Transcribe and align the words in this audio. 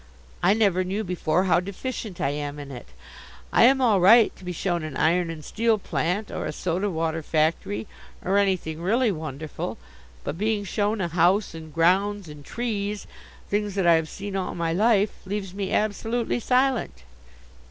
I 0.41 0.55
never 0.55 0.83
knew 0.83 1.03
before 1.03 1.43
how 1.43 1.59
deficient 1.59 2.19
I 2.19 2.29
am 2.31 2.57
in 2.57 2.71
it. 2.71 2.87
I 3.53 3.65
am 3.65 3.79
all 3.81 3.99
right 4.01 4.35
to 4.35 4.43
be 4.43 4.51
shown 4.51 4.81
an 4.83 4.97
iron 4.97 5.29
and 5.29 5.45
steel 5.45 5.77
plant, 5.77 6.31
or 6.31 6.47
a 6.47 6.51
soda 6.51 6.89
water 6.89 7.21
factory, 7.21 7.85
or 8.25 8.39
anything 8.39 8.81
really 8.81 9.11
wonderful, 9.11 9.77
but 10.23 10.39
being 10.39 10.63
shown 10.63 11.01
a 11.01 11.07
house 11.09 11.53
and 11.53 11.71
grounds 11.71 12.27
and 12.29 12.43
trees, 12.43 13.05
things 13.47 13.75
that 13.75 13.85
I 13.85 13.93
have 13.93 14.09
seen 14.09 14.35
all 14.35 14.55
my 14.55 14.73
life, 14.73 15.11
leaves 15.23 15.53
me 15.53 15.71
absolutely 15.71 16.39
silent. 16.39 17.03